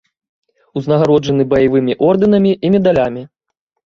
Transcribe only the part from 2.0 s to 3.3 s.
ордэнамі і медалямі.